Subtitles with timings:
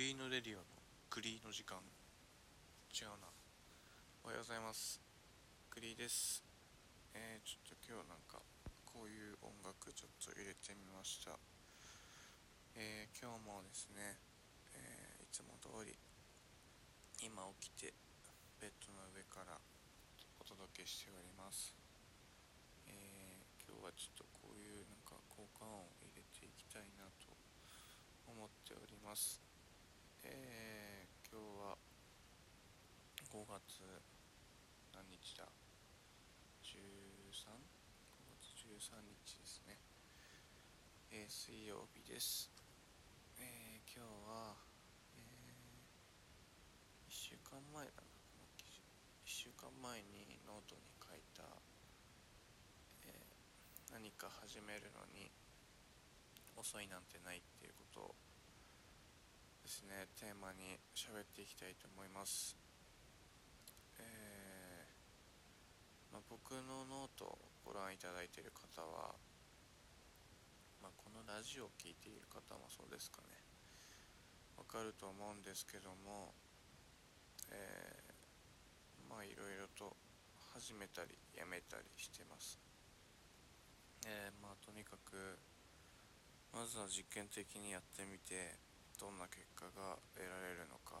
[0.00, 0.64] リーノレディオの
[1.12, 1.76] グリーの時間。
[1.76, 3.28] 違うな。
[4.24, 4.96] おはようございます。
[5.68, 6.40] グリーです。
[7.12, 8.40] えー、ちょっと今日なんか
[8.88, 11.36] こういう音楽ちょっと入れてみました。
[12.80, 14.16] えー、今日もですね、
[14.72, 15.92] えー、いつも通り
[17.20, 17.92] 今起きて
[18.56, 19.60] ベッドの上から
[20.40, 21.76] お届けしております。
[22.88, 27.36] えー、今日はちょっとこういうなんか効果音を入れていきたいなと
[28.32, 29.49] 思っております。
[30.22, 31.76] えー、今日は
[33.32, 33.80] 5月
[34.92, 35.48] 何日だ
[36.62, 37.56] ？13?5
[38.36, 39.78] 月13日ですね、
[41.10, 42.50] えー、水曜日です、
[43.38, 44.56] えー、今日は、
[45.16, 48.82] えー、1週間前だなこの記事。
[49.24, 51.44] 1週間前にノートに書いた、
[53.06, 53.24] え
[53.92, 55.30] 何か始めるのに
[56.56, 58.14] 遅いなんてないっていうことを
[59.70, 62.58] ですねテーマに喋っていきたいと思います。
[64.02, 69.14] えー、まあ、僕のノートをご覧いただいている方は、
[70.82, 73.38] まあ、このラジオを聴いている方もそうですかね。
[74.58, 76.34] わかると思うんですけども
[77.54, 77.54] え、
[79.06, 79.94] まあいろいろと
[80.50, 82.58] 始めたりやめたりしてます。
[84.02, 85.38] えー、まあとにかく
[86.50, 88.69] まずは実験的にやってみて
[89.00, 91.00] どんな結果が得られるのか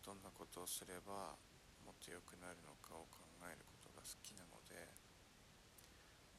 [0.00, 1.36] どんなことをすれば
[1.84, 4.88] もっと良くなるのかを考えることが好きなので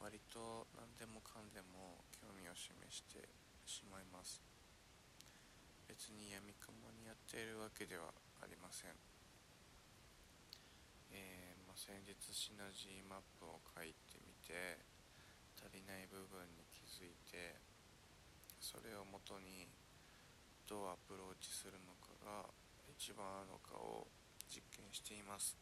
[0.01, 3.29] 割と何でもかんでも興味を示して
[3.65, 4.41] しまいます。
[5.89, 8.93] 別にやみくもにやっているわけではありません。
[11.13, 14.77] えー、まあ、先日シナジーマップを書いてみて
[15.57, 17.57] 足りない部分に気づいて
[18.59, 19.69] それをもとに
[20.65, 22.49] どうアプローチするのかが
[22.89, 24.07] 一番合うのかを
[24.49, 25.57] 実験しています。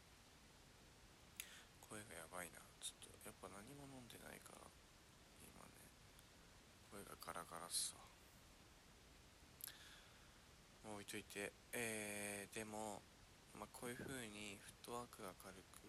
[1.80, 2.60] 声がやばいな。
[2.80, 4.68] ちょっとやっぱ何も飲んでないから
[5.44, 5.88] 今ね。
[6.92, 8.04] 声がガラガラっすわ。
[10.88, 11.52] もう置いといて。
[11.72, 13.04] えー、でも
[13.60, 15.86] まあ、こういう風にフットワークが軽く、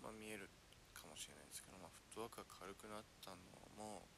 [0.00, 0.48] まあ、見える
[0.96, 3.36] かもしれないですけど、まあ、フットワークが軽くなったの
[3.76, 4.08] も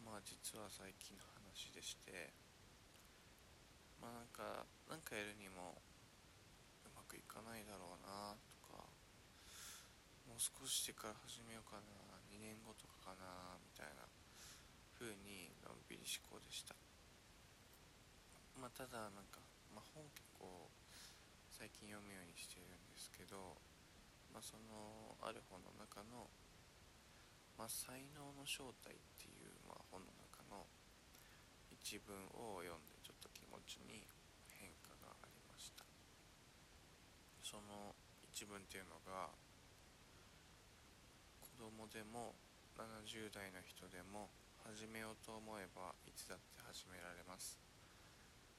[0.00, 2.32] まあ実は最近の話でして
[4.00, 5.78] まあなんかなんかやるにも
[6.82, 8.88] うまくいかないだろうなとか
[10.24, 11.84] もう少ししてから始めようかな
[12.32, 14.08] 2年後とかかなみたいな
[14.96, 16.74] 風にのんびり思考でした。
[18.56, 19.40] まあただなんか、
[19.72, 20.68] まあ、本結構
[21.48, 23.56] 最近読むようにしてるんですけど
[24.32, 26.28] まあそのある本の中の
[27.60, 30.64] まあ、才能の正体っていう、まあ、本の中の
[31.68, 32.89] 一文を読んで
[33.66, 34.06] ちょっと気持ちに
[34.56, 35.84] 変化がありました。
[37.42, 37.94] その
[38.32, 39.28] 一文っていうのが
[41.40, 42.32] 子供でも
[42.78, 44.30] 70代の人でも
[44.64, 47.58] 始めようと思えばいつだって始められます。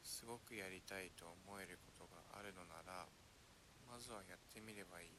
[0.04, 3.08] すごくやりたいと思えることがあるのなら
[3.90, 5.18] まずはやってみればいい。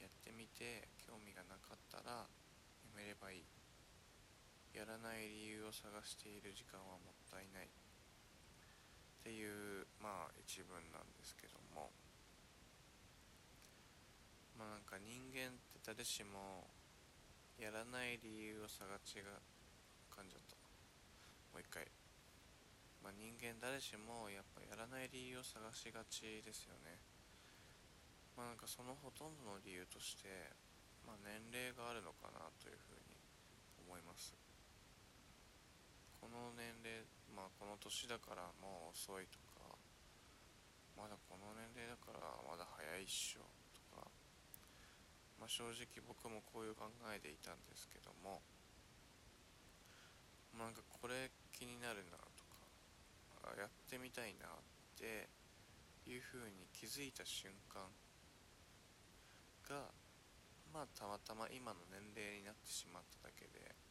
[0.00, 2.28] やってみて興味がなかったらや
[2.92, 3.44] めればいい。
[4.76, 7.85] やらない理由を探している時間はもったいない。
[9.26, 11.90] っていうまあ一文なんですけども。
[14.54, 16.70] まあなんか人間って誰しも
[17.58, 19.34] やらない理由を探しが
[20.14, 20.54] 噛んじゃった。
[21.50, 21.90] もう一回。
[23.02, 26.94] まあ人間誰しもやっぱやらない理由を探しがちですよね。
[28.38, 30.54] まあなんかそのほとんどの理由として
[31.02, 33.18] まあ年齢があるのかなというふうに
[33.82, 34.45] 思います。
[36.26, 39.78] この年齢まあこの年だからもう遅いとか
[40.98, 44.02] まだこの年齢だからまだ早いっしょとか
[45.38, 48.42] まあ正直僕もこういう考えでいたんですけども
[50.58, 52.42] なんかこれ気になるなと
[53.46, 55.30] かやってみたいなって
[56.10, 57.86] いうふうに気づいた瞬間
[59.70, 59.94] が
[60.74, 63.86] まあたまたま今の年齢になってしまっただけで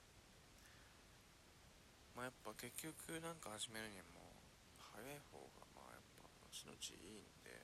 [2.15, 4.23] まあやっぱ結局なんか始めるにも
[4.79, 7.59] 早い方がまあやっぱ後々いいんで。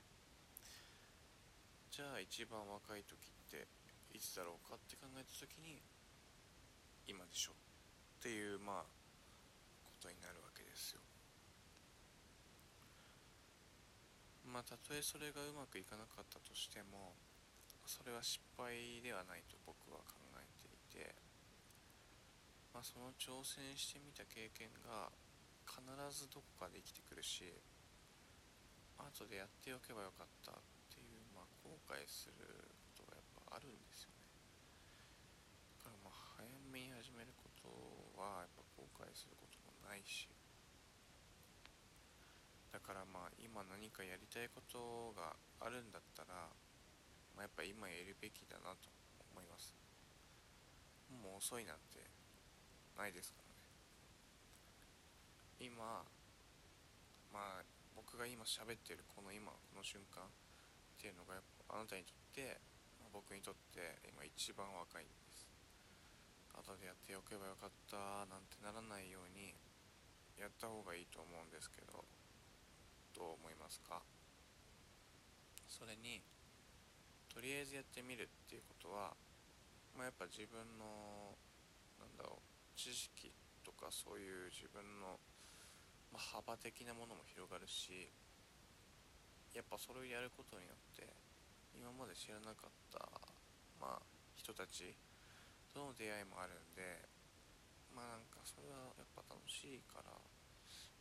[1.87, 3.67] じゃあ一番若い時って
[4.11, 5.79] いつだろうかって考えた時に
[7.07, 7.55] 今でしょ。
[7.55, 8.91] っていうまあ
[9.87, 11.01] ことになるわけですよ。
[14.43, 17.15] まあたとえそれがうまくいかなかったとしても
[17.87, 21.30] それは失敗ではないと僕は考えていて。
[22.71, 25.11] まあ、その挑戦してみた経験が
[25.67, 27.43] 必ずどこかで生きてくるし
[28.95, 30.55] 後でやっておけばよかったっ
[30.93, 32.47] ていう、まあ、後悔する
[32.95, 34.21] ことがやっぱあるんですよね。
[35.81, 37.67] だからまあ早めに始めること
[38.15, 40.29] はやっぱ後悔することもないし。
[42.71, 46.47] だからまあ今何かやりたいことがあるんだったら、
[47.35, 48.87] まあ、やっぱ今やるべきだなと
[49.33, 49.75] 思います。
[51.09, 52.20] もう遅いなんて
[52.97, 53.59] ないですからね。
[55.59, 56.03] 今
[57.31, 57.65] まあ
[57.95, 60.27] 僕が今喋ってるこの今この瞬間っ
[60.99, 62.59] ていうのがやっぱあなたにとって、
[62.99, 65.47] まあ、僕にとって今一番若いんです。
[66.51, 69.55] 後でやっておけばよかったなんてならないように
[70.35, 72.03] やった方がいいと思うんですけど
[73.15, 74.01] どう思いますか？
[75.67, 76.21] それに
[77.33, 79.15] とりあえずやってみるっていうことは、
[79.95, 81.31] まあ、やっぱ自分の
[81.97, 82.50] なんだろう
[82.81, 83.29] 知識
[83.61, 85.21] とかそういう自分の
[86.09, 88.11] まあ、幅的なものも広がるし
[89.55, 91.07] やっぱそれをやることによって
[91.71, 92.99] 今まで知らなかった、
[93.79, 94.03] まあ、
[94.35, 94.91] 人たち
[95.71, 97.07] との出会いもあるんで
[97.95, 100.11] まあなんかそれはやっぱ楽しいから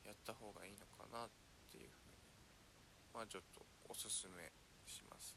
[0.07, 1.31] やった方がいいのかなっ
[1.73, 2.23] ていうふうに
[3.11, 4.53] まあちょっとおすすめ
[4.87, 5.35] します。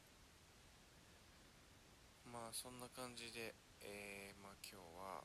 [2.26, 5.22] まあそんな感じで、えー、まあ今日は、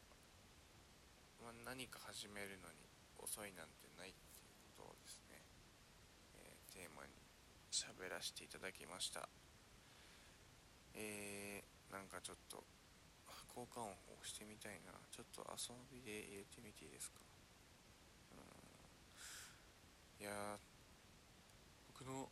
[1.42, 2.76] まあ、何か始めるのに
[3.18, 4.12] 遅いなんてない
[4.78, 5.40] ことをですね、
[6.36, 7.12] えー、テーマに
[7.72, 9.28] 喋らせていただきました。
[10.96, 12.64] えー、なんかちょっと
[13.56, 14.92] 効果音を押してみたいな。
[15.12, 17.20] ちょっと遊びで入れてみていいですか？
[20.20, 20.24] うん。
[20.24, 20.60] いや
[21.88, 22.30] 僕の、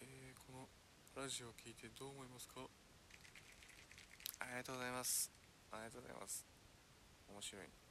[0.00, 2.66] えー、このラジオを聞いてどう思いますか？
[4.40, 5.30] ありがとうございます。
[5.70, 6.46] ありがとうございます。
[7.28, 7.62] 面白い。
[7.66, 7.85] ね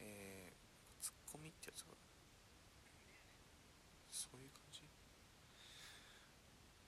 [0.00, 1.94] えー、ツッコミってやつが
[4.10, 4.88] そういう感じ？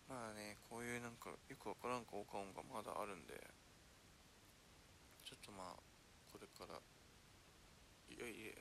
[0.08, 3.34] まあねこういうなんかよくわからん効果音がまだあるんで。
[5.28, 5.82] ちょっとまあ
[6.32, 6.80] これから。
[8.08, 8.56] いやいや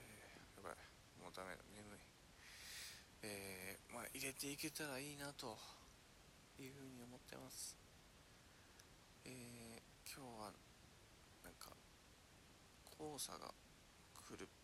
[0.59, 0.75] やばい。
[1.23, 1.63] もうダメだ。
[1.71, 1.99] 眠い。
[3.23, 5.57] えー、まあ入れていけたらいいなと
[6.59, 7.77] いうふうに思ってます。
[9.23, 10.51] えー、今日は
[11.45, 11.71] なんか
[12.99, 13.47] 黄砂が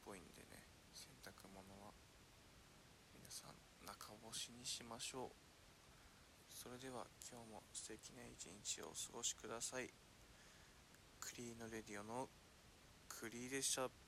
[0.05, 0.59] ぽいんでね
[0.93, 1.91] 洗濯物は。
[3.13, 5.29] 皆さん中干しにしましょう。
[6.49, 9.89] それでは今日も素敵な一日をお過ごしください。
[11.19, 12.29] クリーノレディオの
[13.07, 14.02] クリーでした。